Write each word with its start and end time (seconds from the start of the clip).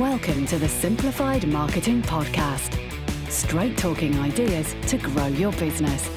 Welcome 0.00 0.46
to 0.46 0.58
the 0.58 0.66
Simplified 0.66 1.46
Marketing 1.46 2.00
Podcast. 2.00 2.80
Straight 3.28 3.76
talking 3.76 4.18
ideas 4.18 4.74
to 4.86 4.96
grow 4.96 5.26
your 5.26 5.52
business. 5.52 6.08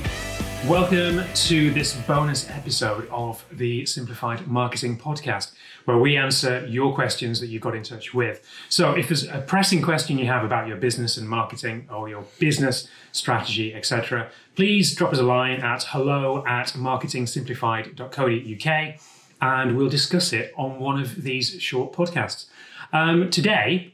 Welcome 0.70 1.26
to 1.34 1.70
this 1.72 1.94
bonus 1.94 2.50
episode 2.50 3.10
of 3.10 3.44
the 3.52 3.86
Simplified 3.86 4.48
Marketing 4.48 4.98
Podcast, 4.98 5.52
where 5.84 5.98
we 5.98 6.16
answer 6.16 6.66
your 6.66 6.96
questions 6.96 7.42
that 7.42 7.48
you 7.48 7.60
got 7.60 7.76
in 7.76 7.84
touch 7.84 8.14
with. 8.14 8.48
So, 8.70 8.94
if 8.94 9.10
there's 9.10 9.28
a 9.28 9.44
pressing 9.46 9.82
question 9.82 10.18
you 10.18 10.28
have 10.28 10.46
about 10.46 10.70
your 10.70 10.78
business 10.78 11.18
and 11.18 11.28
marketing 11.28 11.90
or 11.94 12.08
your 12.08 12.24
business 12.40 12.88
strategy, 13.12 13.76
etc., 13.76 14.30
please 14.56 14.96
drop 14.96 15.12
us 15.12 15.20
a 15.20 15.24
line 15.24 15.60
at 15.60 15.84
hello 15.90 16.46
at 16.48 16.68
marketingsimplified.co.uk 16.68 19.00
and 19.44 19.76
we'll 19.76 19.90
discuss 19.90 20.32
it 20.32 20.54
on 20.56 20.80
one 20.80 20.98
of 21.02 21.24
these 21.24 21.62
short 21.62 21.92
podcasts. 21.92 22.46
Um, 22.94 23.30
today, 23.30 23.94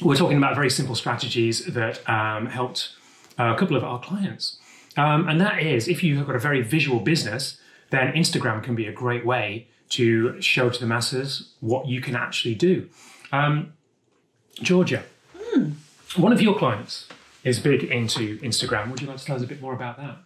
we're 0.00 0.14
talking 0.14 0.38
about 0.38 0.54
very 0.54 0.70
simple 0.70 0.94
strategies 0.94 1.64
that 1.66 2.08
um, 2.08 2.46
helped 2.46 2.92
a 3.38 3.56
couple 3.56 3.76
of 3.76 3.82
our 3.82 3.98
clients. 3.98 4.58
Um, 4.96 5.28
and 5.28 5.40
that 5.40 5.60
is 5.60 5.88
if 5.88 6.04
you've 6.04 6.24
got 6.24 6.36
a 6.36 6.38
very 6.38 6.62
visual 6.62 7.00
business, 7.00 7.60
then 7.90 8.12
Instagram 8.12 8.62
can 8.62 8.76
be 8.76 8.86
a 8.86 8.92
great 8.92 9.26
way 9.26 9.66
to 9.90 10.40
show 10.40 10.70
to 10.70 10.78
the 10.78 10.86
masses 10.86 11.54
what 11.58 11.88
you 11.88 12.00
can 12.00 12.14
actually 12.14 12.54
do. 12.54 12.88
Um, 13.32 13.72
Georgia, 14.62 15.02
Hmm. 15.54 15.70
one 16.16 16.32
of 16.32 16.40
your 16.40 16.56
clients 16.56 17.08
is 17.42 17.58
big 17.58 17.82
into 17.84 18.38
Instagram. 18.40 18.90
Would 18.90 19.00
you 19.00 19.08
like 19.08 19.16
to 19.16 19.24
tell 19.24 19.36
us 19.36 19.42
a 19.42 19.46
bit 19.46 19.60
more 19.60 19.72
about 19.72 19.96
that? 19.96 20.18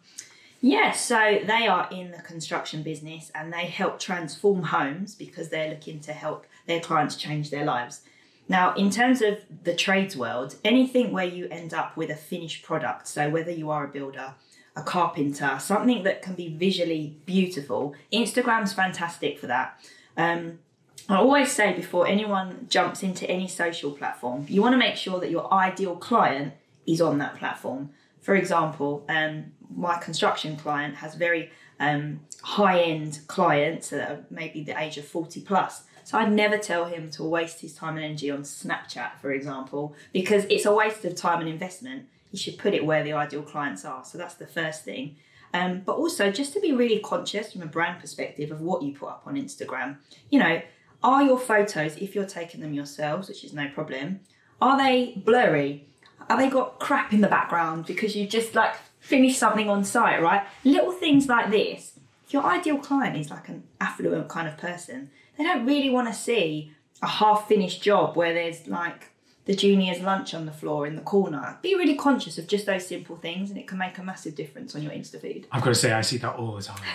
Yes, 0.65 1.05
so 1.05 1.41
they 1.45 1.67
are 1.67 1.89
in 1.91 2.13
the 2.13 2.23
construction 2.23 2.85
business 2.85 3.33
and 3.35 3.53
they 3.53 3.67
help 3.67 3.99
transform 3.99 4.63
homes 4.63 5.17
because 5.17 5.49
they're 5.49 5.69
looking 5.69 5.99
to 6.01 6.13
help 6.13 6.47
their 6.67 6.79
clients 6.79 7.17
change 7.17 7.51
their 7.51 7.65
lives. 7.65 8.03
Now, 8.49 8.73
in 8.75 8.89
terms 8.89 9.23
of 9.23 9.39
the 9.65 9.75
trades 9.75 10.17
world, 10.17 10.55
anything 10.65 11.11
where 11.11 11.27
you 11.27 11.49
end 11.51 11.75
up 11.75 11.97
with 11.97 12.11
a 12.11 12.15
finished 12.15 12.65
product, 12.65 13.09
so 13.09 13.29
whether 13.29 13.51
you 13.51 13.71
are 13.71 13.85
a 13.85 13.89
builder, 13.89 14.35
a 14.77 14.83
carpenter, 14.83 15.59
something 15.59 16.05
that 16.05 16.23
can 16.23 16.35
be 16.35 16.49
visually 16.49 17.17
beautiful, 17.27 17.97
Instagram's 18.13 18.73
fantastic 18.73 19.41
for 19.41 19.49
that. 19.49 19.81
Um, 20.17 20.61
I 21.09 21.17
always 21.17 21.51
say 21.51 21.73
before 21.73 22.07
anyone 22.07 22.69
jumps 22.71 23.03
into 23.03 23.29
any 23.29 23.49
social 23.49 23.91
platform, 23.91 24.47
you 24.49 24.63
want 24.63 24.75
to 24.75 24.79
make 24.79 24.95
sure 24.95 25.19
that 25.19 25.31
your 25.31 25.53
ideal 25.53 25.97
client 25.97 26.55
is 26.87 27.01
on 27.01 27.19
that 27.19 27.35
platform. 27.35 27.91
For 28.21 28.37
example, 28.37 29.05
um, 29.09 29.53
my 29.77 29.99
construction 29.99 30.57
client 30.57 30.97
has 30.97 31.15
very 31.15 31.51
um, 31.81 32.21
high 32.43 32.81
end 32.81 33.21
clients 33.27 33.91
that 33.91 34.11
are 34.11 34.25
maybe 34.31 34.63
the 34.63 34.79
age 34.81 34.99
of 34.99 35.07
40 35.07 35.41
plus. 35.43 35.85
So 36.05 36.19
I'd 36.19 36.33
never 36.33 36.59
tell 36.59 36.87
him 36.87 37.11
to 37.11 37.23
waste 37.23 37.61
his 37.61 37.75
time 37.75 37.97
and 37.97 38.05
energy 38.05 38.31
on 38.31 38.43
Snapchat, 38.43 39.19
for 39.21 39.33
example, 39.33 39.95
because 40.13 40.45
it's 40.51 40.67
a 40.67 40.75
waste 40.75 41.05
of 41.05 41.15
time 41.15 41.41
and 41.41 41.49
investment. 41.49 42.07
You 42.33 42.39
should 42.39 42.59
put 42.59 42.75
it 42.75 42.85
where 42.85 43.05
the 43.05 43.13
ideal 43.13 43.43
clients 43.43 43.85
are. 43.85 44.05
So 44.05 44.19
that's 44.19 44.35
the 44.35 44.47
first 44.47 44.85
thing. 44.85 45.17
Um, 45.55 45.83
but 45.85 45.97
also 45.97 46.31
just 46.31 46.55
to 46.55 46.61
be 46.61 46.73
really 46.73 46.99
conscious 47.01 47.53
from 47.53 47.63
a 47.63 47.67
brand 47.67 48.01
perspective 48.01 48.51
of 48.51 48.61
what 48.61 48.83
you 48.83 48.95
put 48.95 49.11
up 49.11 49.23
on 49.27 49.35
Instagram. 49.35 49.99
You 50.31 50.39
know, 50.39 50.63
are 51.03 51.23
your 51.23 51.39
photos, 51.39 51.97
if 51.97 52.15
you're 52.15 52.25
taking 52.25 52.61
them 52.61 52.73
yourselves, 52.73 53.29
which 53.29 53.45
is 53.45 53.53
no 53.53 53.69
problem, 53.69 54.21
are 54.61 54.79
they 54.79 55.15
blurry? 55.17 55.89
Are 56.31 56.39
they 56.39 56.49
got 56.49 56.79
crap 56.79 57.13
in 57.13 57.21
the 57.21 57.29
background 57.29 57.85
because 57.85 58.17
you 58.17 58.27
just 58.27 58.55
like 58.55 58.75
finished 59.03 59.39
something 59.39 59.69
on 59.69 59.85
site, 59.85 60.23
right? 60.23 60.47
Little 60.65 60.93
things 60.93 61.29
like 61.29 61.51
this. 61.51 61.99
If 62.25 62.33
your 62.33 62.45
ideal 62.45 62.79
client 62.79 63.17
is 63.17 63.31
like 63.31 63.49
an 63.49 63.65
affluent 63.81 64.29
kind 64.29 64.49
of 64.49 64.57
person, 64.57 65.11
they 65.37 65.45
don't 65.45 65.67
really 65.67 65.91
want 65.91 66.09
to 66.09 66.15
see 66.15 66.73
a 67.03 67.09
half 67.09 67.49
finished 67.49 67.83
job 67.83 68.17
where 68.17 68.33
there's 68.33 68.67
like 68.69 69.11
the 69.45 69.57
junior's 69.57 70.01
lunch 70.01 70.35
on 70.35 70.47
the 70.47 70.53
floor 70.53 70.87
in 70.87 70.95
the 70.95 71.03
corner. 71.03 71.59
Be 71.63 71.75
really 71.75 71.97
conscious 71.97 72.39
of 72.39 72.47
just 72.47 72.65
those 72.65 72.87
simple 72.87 73.17
things 73.17 73.51
and 73.51 73.59
it 73.59 73.67
can 73.67 73.77
make 73.77 73.99
a 73.99 74.05
massive 74.05 74.37
difference 74.37 74.77
on 74.77 74.83
your 74.83 74.93
Insta 74.93 75.21
feed. 75.21 75.49
I've 75.51 75.63
got 75.63 75.71
to 75.71 75.75
say, 75.75 75.93
I 75.93 76.01
see 76.03 76.19
that 76.19 76.37
all 76.37 76.55
the 76.55 76.63
time. 76.63 76.81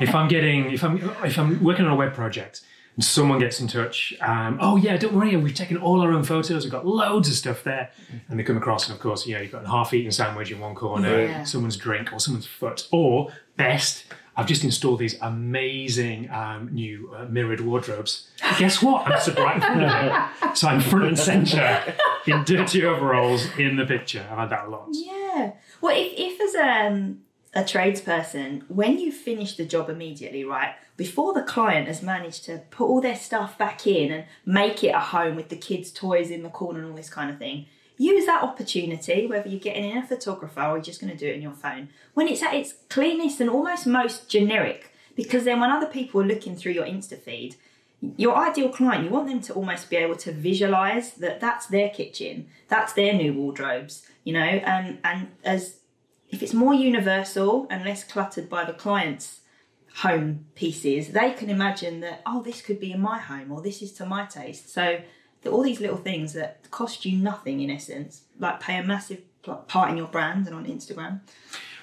If 0.00 0.12
I'm 0.12 0.26
getting, 0.26 0.72
if 0.72 0.82
I'm, 0.82 0.96
if 1.24 1.38
I'm 1.38 1.62
working 1.62 1.84
on 1.84 1.92
a 1.92 1.94
web 1.94 2.14
project 2.14 2.62
and 2.96 3.04
someone 3.04 3.38
gets 3.40 3.60
in 3.60 3.66
touch, 3.68 4.14
um, 4.20 4.58
oh 4.60 4.76
yeah, 4.76 4.96
don't 4.96 5.14
worry, 5.14 5.34
we've 5.36 5.54
taken 5.54 5.76
all 5.76 6.00
our 6.00 6.12
own 6.12 6.22
photos, 6.24 6.64
we've 6.64 6.72
got 6.72 6.86
loads 6.86 7.28
of 7.28 7.34
stuff 7.34 7.64
there, 7.64 7.90
and 8.28 8.38
they 8.38 8.42
come 8.44 8.56
across, 8.56 8.86
and 8.88 8.94
of 8.94 9.00
course, 9.00 9.26
you 9.26 9.34
know, 9.34 9.40
you've 9.40 9.52
got 9.52 9.64
a 9.64 9.68
half-eaten 9.68 10.12
sandwich 10.12 10.50
in 10.50 10.60
one 10.60 10.74
corner, 10.74 11.22
Yeah. 11.24 11.44
someone's 11.44 11.76
drink 11.76 12.12
or 12.12 12.20
someone's 12.20 12.46
foot, 12.46 12.86
or 12.92 13.30
best. 13.56 14.04
I've 14.36 14.46
just 14.46 14.64
installed 14.64 14.98
these 14.98 15.16
amazing 15.20 16.28
um, 16.30 16.68
new 16.72 17.14
uh, 17.16 17.24
mirrored 17.26 17.60
wardrobes. 17.60 18.28
Guess 18.58 18.82
what? 18.82 19.06
I'm 19.06 19.20
surprised. 19.20 19.62
so 20.58 20.66
I'm 20.68 20.80
front 20.80 21.04
and 21.04 21.16
centre 21.18 21.94
in 22.26 22.42
dirty 22.42 22.84
overalls 22.84 23.46
in 23.58 23.76
the 23.76 23.86
picture. 23.86 24.26
I've 24.30 24.38
had 24.38 24.50
that 24.50 24.66
a 24.66 24.70
lot. 24.70 24.88
Yeah. 24.90 25.52
Well, 25.80 25.94
if, 25.96 26.12
if 26.16 26.40
as 26.40 26.54
um, 26.92 27.20
a 27.54 27.62
tradesperson, 27.62 28.62
when 28.68 28.98
you 28.98 29.12
finish 29.12 29.56
the 29.56 29.64
job 29.64 29.88
immediately, 29.88 30.44
right, 30.44 30.74
before 30.96 31.32
the 31.32 31.42
client 31.42 31.86
has 31.86 32.02
managed 32.02 32.44
to 32.44 32.62
put 32.70 32.86
all 32.86 33.00
their 33.00 33.16
stuff 33.16 33.56
back 33.56 33.86
in 33.86 34.10
and 34.12 34.24
make 34.44 34.82
it 34.82 34.94
a 34.94 35.00
home 35.00 35.36
with 35.36 35.48
the 35.48 35.56
kids' 35.56 35.92
toys 35.92 36.30
in 36.30 36.42
the 36.42 36.48
corner 36.48 36.80
and 36.80 36.90
all 36.90 36.96
this 36.96 37.10
kind 37.10 37.30
of 37.30 37.38
thing, 37.38 37.66
use 37.96 38.26
that 38.26 38.42
opportunity, 38.42 39.26
whether 39.26 39.48
you're 39.48 39.60
getting 39.60 39.88
in 39.90 39.98
a 39.98 40.06
photographer 40.06 40.62
or 40.62 40.76
you're 40.76 40.82
just 40.82 41.00
going 41.00 41.12
to 41.12 41.18
do 41.18 41.30
it 41.30 41.36
on 41.36 41.42
your 41.42 41.52
phone, 41.52 41.88
when 42.14 42.26
it's 42.26 42.42
at 42.42 42.54
its 42.54 42.74
cleanest 42.88 43.40
and 43.40 43.50
almost 43.50 43.86
most 43.86 44.28
generic. 44.28 44.90
Because 45.14 45.44
then 45.44 45.60
when 45.60 45.70
other 45.70 45.86
people 45.86 46.20
are 46.20 46.26
looking 46.26 46.56
through 46.56 46.72
your 46.72 46.86
Insta 46.86 47.16
feed, 47.16 47.54
your 48.16 48.36
ideal 48.36 48.68
client, 48.68 49.04
you 49.04 49.10
want 49.10 49.28
them 49.28 49.40
to 49.40 49.52
almost 49.52 49.88
be 49.88 49.96
able 49.96 50.16
to 50.16 50.32
visualize 50.32 51.14
that 51.14 51.40
that's 51.40 51.66
their 51.66 51.88
kitchen, 51.88 52.48
that's 52.68 52.92
their 52.94 53.12
new 53.14 53.32
wardrobes, 53.32 54.06
you 54.24 54.32
know, 54.32 54.40
and 54.40 54.98
and 55.04 55.28
as 55.44 55.76
if 56.34 56.42
it's 56.42 56.52
more 56.52 56.74
universal 56.74 57.66
and 57.70 57.84
less 57.84 58.02
cluttered 58.02 58.48
by 58.48 58.64
the 58.64 58.72
client's 58.72 59.40
home 59.98 60.46
pieces, 60.56 61.12
they 61.12 61.30
can 61.30 61.48
imagine 61.48 62.00
that 62.00 62.22
oh, 62.26 62.42
this 62.42 62.60
could 62.60 62.80
be 62.80 62.90
in 62.90 63.00
my 63.00 63.18
home 63.18 63.52
or 63.52 63.62
this 63.62 63.80
is 63.80 63.92
to 63.92 64.04
my 64.04 64.26
taste. 64.26 64.68
So 64.68 65.00
all 65.46 65.62
these 65.62 65.80
little 65.80 65.96
things 65.96 66.32
that 66.32 66.68
cost 66.70 67.04
you 67.04 67.16
nothing 67.16 67.60
in 67.60 67.70
essence, 67.70 68.22
like 68.40 68.58
play 68.60 68.76
a 68.76 68.82
massive 68.82 69.22
part 69.68 69.90
in 69.90 69.96
your 69.96 70.08
brand 70.08 70.46
and 70.46 70.56
on 70.56 70.66
Instagram. 70.66 71.20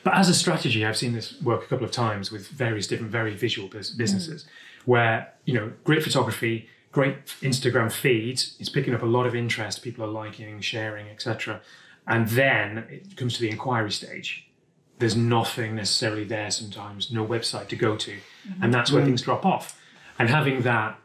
But 0.04 0.16
as 0.16 0.28
a 0.28 0.34
strategy, 0.34 0.86
I've 0.86 0.98
seen 0.98 1.14
this 1.14 1.40
work 1.42 1.64
a 1.64 1.68
couple 1.68 1.86
of 1.86 1.92
times 1.92 2.32
with 2.32 2.48
various 2.48 2.88
different, 2.88 3.12
very 3.12 3.34
visual 3.34 3.70
bus- 3.70 3.92
mm. 3.92 3.98
businesses, 3.98 4.46
where 4.86 5.32
you 5.46 5.54
know, 5.54 5.72
great 5.84 6.04
photography, 6.04 6.68
great 6.92 7.28
Instagram 7.42 7.92
feeds, 7.92 8.58
it's 8.60 8.70
picking 8.70 8.96
up 8.96 9.04
a 9.04 9.06
lot 9.06 9.28
of 9.28 9.36
interest. 9.36 9.84
People 9.84 10.04
are 10.04 10.08
liking, 10.08 10.60
sharing, 10.60 11.08
etc. 11.08 11.62
And 12.08 12.28
then 12.28 12.86
it 12.90 13.16
comes 13.16 13.36
to 13.36 13.42
the 13.42 13.50
inquiry 13.50 13.92
stage. 13.92 14.48
There's 15.00 15.16
nothing 15.16 15.76
necessarily 15.76 16.24
there 16.24 16.52
sometimes, 16.52 17.12
no 17.12 17.26
website 17.26 17.68
to 17.70 17.76
go 17.76 17.96
to, 17.98 18.12
mm-hmm. 18.12 18.64
and 18.64 18.74
that's 18.74 18.92
where 18.92 19.02
mm. 19.02 19.06
things 19.06 19.24
drop 19.24 19.46
off. 19.46 19.80
And 20.20 20.30
having 20.30 20.62
that 20.62 21.00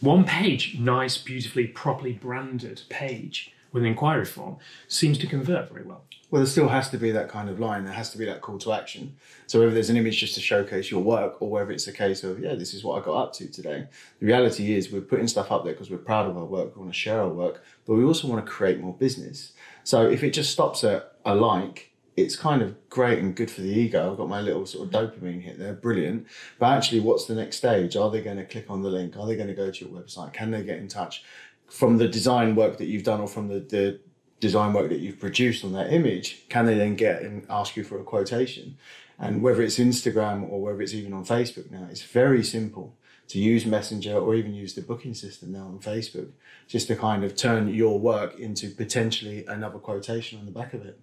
one 0.00 0.24
page, 0.24 0.76
nice, 0.78 1.18
beautifully, 1.18 1.66
properly 1.68 2.12
branded 2.12 2.82
page 2.88 3.52
with 3.72 3.82
an 3.82 3.88
inquiry 3.88 4.24
form, 4.24 4.56
seems 4.86 5.18
to 5.18 5.26
convert 5.26 5.70
very 5.70 5.84
well. 5.84 6.04
Well, 6.30 6.42
there 6.42 6.50
still 6.50 6.68
has 6.68 6.90
to 6.90 6.98
be 6.98 7.10
that 7.12 7.28
kind 7.28 7.48
of 7.48 7.58
line. 7.58 7.84
There 7.84 7.92
has 7.92 8.10
to 8.10 8.18
be 8.18 8.26
that 8.26 8.42
call 8.42 8.58
to 8.58 8.72
action. 8.72 9.16
So 9.46 9.60
whether 9.60 9.72
there's 9.72 9.88
an 9.88 9.96
image 9.96 10.18
just 10.18 10.34
to 10.34 10.40
showcase 10.40 10.90
your 10.90 11.02
work, 11.02 11.40
or 11.40 11.48
whether 11.48 11.70
it's 11.70 11.86
a 11.86 11.92
case 11.92 12.22
of 12.22 12.40
yeah, 12.40 12.54
this 12.54 12.74
is 12.74 12.84
what 12.84 13.00
I 13.00 13.04
got 13.04 13.22
up 13.22 13.32
to 13.34 13.48
today. 13.48 13.86
The 14.20 14.26
reality 14.26 14.74
is 14.74 14.92
we're 14.92 15.00
putting 15.00 15.26
stuff 15.26 15.50
up 15.50 15.64
there 15.64 15.72
because 15.72 15.90
we're 15.90 15.98
proud 15.98 16.28
of 16.28 16.36
our 16.36 16.44
work. 16.44 16.76
We 16.76 16.80
want 16.80 16.92
to 16.92 16.98
share 16.98 17.20
our 17.20 17.28
work, 17.28 17.62
but 17.86 17.94
we 17.94 18.04
also 18.04 18.28
want 18.28 18.44
to 18.44 18.50
create 18.50 18.78
more 18.80 18.94
business. 18.94 19.52
So 19.84 20.06
if 20.06 20.22
it 20.22 20.32
just 20.32 20.50
stops 20.50 20.84
at 20.84 21.14
a 21.24 21.34
like, 21.34 21.92
it's 22.14 22.36
kind 22.36 22.62
of 22.62 22.76
great 22.90 23.20
and 23.20 23.34
good 23.34 23.50
for 23.50 23.60
the 23.60 23.68
ego. 23.68 24.10
I've 24.10 24.18
got 24.18 24.28
my 24.28 24.40
little 24.40 24.66
sort 24.66 24.86
of 24.86 24.92
dopamine 24.92 25.40
hit 25.40 25.58
there, 25.58 25.72
brilliant. 25.72 26.26
But 26.58 26.76
actually, 26.76 27.00
what's 27.00 27.26
the 27.26 27.34
next 27.34 27.56
stage? 27.56 27.96
Are 27.96 28.10
they 28.10 28.20
going 28.20 28.38
to 28.38 28.44
click 28.44 28.66
on 28.68 28.82
the 28.82 28.90
link? 28.90 29.16
Are 29.16 29.26
they 29.26 29.36
going 29.36 29.48
to 29.48 29.54
go 29.54 29.70
to 29.70 29.84
your 29.84 29.94
website? 29.98 30.32
Can 30.32 30.50
they 30.50 30.62
get 30.62 30.78
in 30.78 30.88
touch? 30.88 31.22
From 31.68 31.98
the 31.98 32.08
design 32.08 32.54
work 32.54 32.78
that 32.78 32.86
you've 32.86 33.04
done, 33.04 33.20
or 33.20 33.28
from 33.28 33.48
the, 33.48 33.60
the 33.60 34.00
design 34.40 34.72
work 34.72 34.88
that 34.88 35.00
you've 35.00 35.18
produced 35.18 35.64
on 35.64 35.72
that 35.72 35.92
image, 35.92 36.48
can 36.48 36.66
they 36.66 36.74
then 36.74 36.96
get 36.96 37.22
and 37.22 37.46
ask 37.50 37.76
you 37.76 37.84
for 37.84 38.00
a 38.00 38.04
quotation? 38.04 38.76
And 39.18 39.42
whether 39.42 39.62
it's 39.62 39.78
Instagram 39.78 40.48
or 40.48 40.62
whether 40.62 40.80
it's 40.80 40.94
even 40.94 41.12
on 41.12 41.24
Facebook 41.24 41.70
now, 41.70 41.88
it's 41.90 42.02
very 42.02 42.44
simple 42.44 42.96
to 43.28 43.38
use 43.38 43.66
Messenger 43.66 44.16
or 44.16 44.34
even 44.34 44.54
use 44.54 44.74
the 44.74 44.80
booking 44.80 45.12
system 45.12 45.52
now 45.52 45.64
on 45.64 45.78
Facebook, 45.80 46.30
just 46.66 46.86
to 46.86 46.96
kind 46.96 47.24
of 47.24 47.36
turn 47.36 47.68
your 47.68 47.98
work 47.98 48.38
into 48.38 48.70
potentially 48.70 49.44
another 49.46 49.78
quotation 49.78 50.38
on 50.38 50.46
the 50.46 50.52
back 50.52 50.72
of 50.72 50.86
it. 50.86 50.98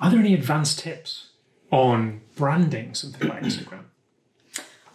Are 0.00 0.10
there 0.10 0.20
any 0.20 0.34
advanced 0.34 0.78
tips 0.78 1.30
on 1.72 2.20
branding 2.36 2.94
something 2.94 3.28
like 3.28 3.42
Instagram? 3.42 3.84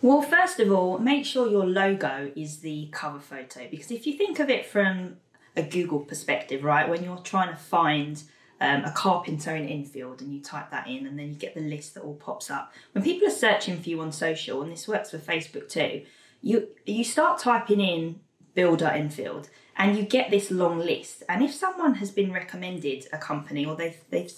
Well, 0.04 0.22
first 0.22 0.60
of 0.60 0.70
all, 0.70 1.00
make 1.00 1.26
sure 1.26 1.50
your 1.50 1.66
logo 1.66 2.30
is 2.36 2.60
the 2.60 2.90
cover 2.92 3.22
photo 3.22 3.70
because 3.72 3.90
if 3.90 4.06
you 4.06 4.18
think 4.18 4.38
of 4.42 4.50
it 4.50 4.66
from 4.66 5.16
a 5.56 5.64
Google 5.64 6.02
perspective, 6.02 6.66
right, 6.66 6.90
when 6.90 7.06
you're 7.06 7.20
trying 7.20 7.48
to 7.48 7.56
find 7.56 8.22
um, 8.60 8.84
a 8.84 8.92
carpenter 8.92 9.56
in 9.56 9.66
Enfield 9.66 10.22
and 10.22 10.34
you 10.34 10.42
type 10.42 10.72
that 10.72 10.90
in 10.90 11.08
and 11.08 11.18
then 11.18 11.30
you 11.30 11.36
get 11.36 11.56
the 11.56 11.62
list 11.62 11.94
that 11.94 12.02
all 12.02 12.16
pops 12.16 12.52
up. 12.52 12.74
When 12.92 13.02
people 13.02 13.30
are 13.30 13.32
searching 13.32 13.82
for 13.82 13.90
you 13.90 14.02
on 14.02 14.12
social, 14.12 14.62
and 14.62 14.74
this 14.74 14.90
works 14.90 15.12
for 15.12 15.20
Facebook 15.20 15.70
too, 15.70 16.04
you 16.42 16.68
you 16.86 17.06
start 17.06 17.40
typing 17.40 17.80
in 17.80 18.20
builder 18.56 18.88
Enfield 18.88 19.50
and 19.78 19.96
you 19.98 20.04
get 20.04 20.30
this 20.30 20.52
long 20.52 20.80
list. 20.80 21.24
And 21.30 21.42
if 21.42 21.54
someone 21.54 21.96
has 21.96 22.12
been 22.12 22.34
recommended 22.34 23.08
a 23.14 23.18
company 23.18 23.66
or 23.66 23.78
they've 23.78 24.02
they've 24.10 24.34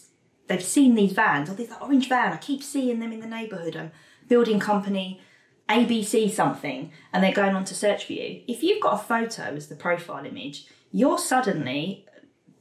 they've 0.45 0.63
seen 0.63 0.93
these 0.93 1.13
vans 1.13 1.49
or 1.49 1.55
this 1.55 1.71
orange 1.81 2.07
van, 2.07 2.33
I 2.33 2.37
keep 2.37 2.61
seeing 2.61 2.99
them 2.99 3.11
in 3.11 3.19
the 3.19 3.25
neighbourhood. 3.25 3.75
I'm 3.75 3.91
building 4.27 4.59
company 4.59 5.21
ABC 5.69 6.31
something, 6.31 6.91
and 7.11 7.23
they're 7.23 7.33
going 7.33 7.55
on 7.55 7.65
to 7.65 7.75
search 7.75 8.05
for 8.05 8.13
you. 8.13 8.41
If 8.47 8.61
you've 8.61 8.81
got 8.81 8.93
a 8.95 9.03
photo 9.03 9.43
as 9.43 9.67
the 9.67 9.75
profile 9.75 10.25
image, 10.25 10.67
you're 10.91 11.17
suddenly 11.17 12.05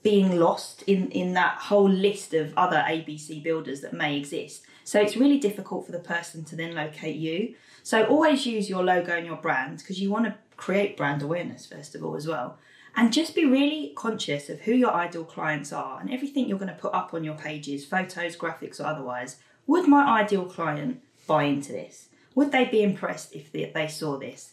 being 0.03 0.39
lost 0.39 0.83
in 0.83 1.11
in 1.11 1.33
that 1.33 1.57
whole 1.59 1.89
list 1.89 2.35
of 2.35 2.53
other 2.57 2.77
ABC 2.77 3.43
builders 3.43 3.81
that 3.81 3.93
may 3.93 4.17
exist. 4.17 4.65
So 4.85 5.01
it's 5.01 5.17
really 5.17 5.39
difficult 5.39 5.87
for 5.87 5.93
the 5.93 5.99
person 5.99 6.45
to 6.45 6.57
then 6.57 6.75
locate 6.75 7.17
you. 7.17 7.55
So 7.83 8.05
always 8.05 8.47
use 8.47 8.69
your 8.69 8.85
logo 8.85 9.17
and 9.17 9.27
your 9.27 9.37
brand 9.37 9.79
because 9.79 10.01
you 10.01 10.11
want 10.11 10.27
to 10.27 10.35
create 10.57 10.97
brand 10.97 11.23
awareness 11.23 11.67
first 11.67 11.95
of 11.95 12.05
all 12.05 12.17
as 12.17 12.27
well. 12.27 12.59
And 12.97 13.13
just 13.13 13.35
be 13.35 13.45
really 13.45 13.93
conscious 13.97 14.49
of 14.49 14.61
who 14.61 14.73
your 14.73 14.93
ideal 14.93 15.25
clients 15.25 15.73
are 15.73 16.01
and 16.01 16.13
everything 16.13 16.49
you're 16.49 16.59
going 16.59 16.69
to 16.69 16.77
put 16.81 16.95
up 16.95 17.13
on 17.13 17.25
your 17.25 17.35
pages, 17.35 17.85
photos, 17.85 18.37
graphics, 18.37 18.79
or 18.79 18.85
otherwise. 18.85 19.37
Would 19.67 19.89
my 19.89 20.21
ideal 20.21 20.45
client 20.45 21.03
buy 21.27 21.45
into 21.45 21.73
this? 21.73 22.09
Would 22.35 22.53
they 22.53 22.65
be 22.65 22.83
impressed 22.83 23.35
if 23.35 23.53
they, 23.53 23.71
they 23.73 23.89
saw 23.89 24.19
this? 24.19 24.53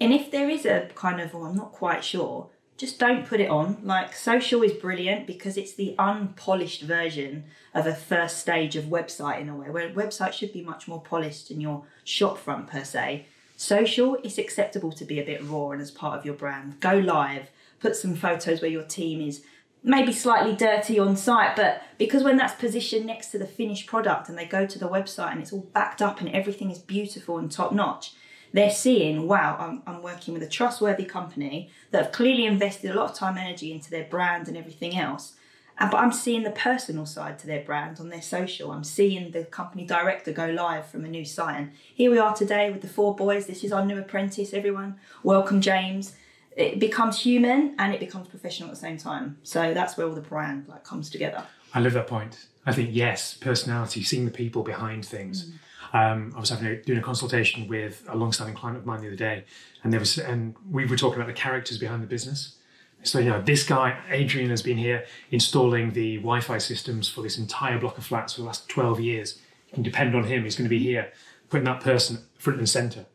And 0.00 0.12
if 0.12 0.30
there 0.30 0.48
is 0.48 0.64
a 0.64 0.88
kind 0.94 1.20
of, 1.20 1.34
oh, 1.34 1.44
I'm 1.44 1.56
not 1.56 1.72
quite 1.72 2.04
sure, 2.04 2.48
just 2.76 2.98
don't 2.98 3.26
put 3.26 3.40
it 3.40 3.50
on. 3.50 3.78
Like 3.82 4.14
social 4.14 4.62
is 4.62 4.72
brilliant 4.72 5.26
because 5.26 5.58
it's 5.58 5.74
the 5.74 5.94
unpolished 5.98 6.80
version 6.82 7.44
of 7.74 7.86
a 7.86 7.94
first 7.94 8.38
stage 8.38 8.74
of 8.74 8.84
website 8.84 9.40
in 9.40 9.50
a 9.50 9.54
way, 9.54 9.68
where 9.68 9.90
website 9.90 10.32
should 10.32 10.52
be 10.52 10.62
much 10.62 10.88
more 10.88 11.02
polished 11.02 11.50
in 11.50 11.60
your 11.60 11.84
shop 12.04 12.38
front 12.38 12.68
per 12.68 12.82
se. 12.82 13.26
Social, 13.58 14.16
it's 14.24 14.38
acceptable 14.38 14.92
to 14.92 15.04
be 15.04 15.20
a 15.20 15.24
bit 15.24 15.44
raw 15.44 15.70
and 15.70 15.82
as 15.82 15.90
part 15.90 16.18
of 16.18 16.24
your 16.24 16.34
brand. 16.34 16.80
Go 16.80 16.94
live, 16.94 17.50
put 17.78 17.94
some 17.94 18.14
photos 18.14 18.62
where 18.62 18.70
your 18.70 18.84
team 18.84 19.20
is 19.20 19.42
maybe 19.82 20.12
slightly 20.12 20.54
dirty 20.54 20.98
on 20.98 21.16
site, 21.16 21.56
but 21.56 21.82
because 21.98 22.22
when 22.22 22.36
that's 22.36 22.54
positioned 22.54 23.06
next 23.06 23.28
to 23.28 23.38
the 23.38 23.46
finished 23.46 23.86
product 23.86 24.28
and 24.28 24.36
they 24.36 24.44
go 24.44 24.66
to 24.66 24.78
the 24.78 24.88
website 24.88 25.32
and 25.32 25.40
it's 25.40 25.52
all 25.52 25.66
backed 25.72 26.02
up 26.02 26.20
and 26.20 26.28
everything 26.30 26.70
is 26.70 26.78
beautiful 26.78 27.38
and 27.38 27.50
top 27.50 27.72
notch, 27.72 28.14
they're 28.52 28.70
seeing, 28.70 29.28
wow, 29.28 29.56
I'm, 29.58 29.82
I'm 29.86 30.02
working 30.02 30.34
with 30.34 30.42
a 30.42 30.48
trustworthy 30.48 31.04
company 31.04 31.70
that 31.92 32.04
have 32.04 32.12
clearly 32.12 32.44
invested 32.44 32.90
a 32.90 32.94
lot 32.94 33.10
of 33.10 33.16
time 33.16 33.36
and 33.36 33.46
energy 33.46 33.72
into 33.72 33.90
their 33.90 34.04
brand 34.04 34.48
and 34.48 34.56
everything 34.56 34.98
else. 34.98 35.34
And, 35.78 35.90
but 35.90 35.98
I'm 35.98 36.12
seeing 36.12 36.42
the 36.42 36.50
personal 36.50 37.06
side 37.06 37.38
to 37.38 37.46
their 37.46 37.64
brand 37.64 38.00
on 38.00 38.10
their 38.10 38.20
social. 38.20 38.72
I'm 38.72 38.84
seeing 38.84 39.30
the 39.30 39.44
company 39.44 39.86
director 39.86 40.32
go 40.32 40.50
live 40.50 40.86
from 40.86 41.04
a 41.04 41.08
new 41.08 41.24
site. 41.24 41.56
And 41.56 41.72
here 41.94 42.10
we 42.10 42.18
are 42.18 42.34
today 42.34 42.70
with 42.70 42.82
the 42.82 42.88
four 42.88 43.14
boys. 43.14 43.46
This 43.46 43.64
is 43.64 43.72
our 43.72 43.86
new 43.86 43.98
apprentice, 43.98 44.52
everyone. 44.52 44.96
Welcome, 45.22 45.60
James. 45.60 46.14
It 46.60 46.78
becomes 46.78 47.20
human 47.20 47.74
and 47.78 47.94
it 47.94 48.00
becomes 48.00 48.28
professional 48.28 48.68
at 48.68 48.74
the 48.74 48.80
same 48.80 48.98
time. 48.98 49.38
So 49.42 49.74
that's 49.74 49.96
where 49.96 50.06
all 50.06 50.14
the 50.14 50.20
brand 50.20 50.66
like 50.68 50.84
comes 50.84 51.10
together. 51.10 51.44
I 51.72 51.80
love 51.80 51.92
that 51.94 52.06
point. 52.06 52.46
I 52.66 52.72
think 52.72 52.90
yes, 52.92 53.34
personality, 53.34 54.02
seeing 54.02 54.24
the 54.26 54.30
people 54.30 54.62
behind 54.62 55.04
things. 55.04 55.46
Mm. 55.46 55.52
Um, 55.92 56.32
I 56.36 56.40
was 56.40 56.50
having 56.50 56.66
a, 56.66 56.76
doing 56.76 56.98
a 56.98 57.02
consultation 57.02 57.66
with 57.66 58.04
a 58.08 58.16
long-standing 58.16 58.54
client 58.54 58.78
of 58.78 58.86
mine 58.86 59.00
the 59.00 59.08
other 59.08 59.16
day, 59.16 59.44
and 59.82 59.92
there 59.92 59.98
was 59.98 60.18
and 60.18 60.54
we 60.70 60.86
were 60.86 60.96
talking 60.96 61.16
about 61.16 61.26
the 61.26 61.32
characters 61.32 61.78
behind 61.78 62.02
the 62.02 62.06
business. 62.06 62.56
So 63.02 63.18
you 63.18 63.30
know, 63.30 63.40
this 63.40 63.64
guy 63.66 63.98
Adrian 64.10 64.50
has 64.50 64.62
been 64.62 64.76
here 64.78 65.04
installing 65.30 65.92
the 65.92 66.18
Wi-Fi 66.18 66.58
systems 66.58 67.08
for 67.08 67.22
this 67.22 67.38
entire 67.38 67.78
block 67.78 67.98
of 67.98 68.04
flats 68.04 68.34
for 68.34 68.42
the 68.42 68.46
last 68.46 68.68
twelve 68.68 69.00
years. 69.00 69.40
You 69.68 69.74
can 69.74 69.82
depend 69.82 70.14
on 70.14 70.24
him. 70.24 70.44
He's 70.44 70.54
going 70.54 70.66
to 70.66 70.70
be 70.70 70.78
here, 70.78 71.12
putting 71.48 71.64
that 71.64 71.80
person 71.80 72.18
front 72.38 72.58
and 72.58 72.68
center. 72.68 73.06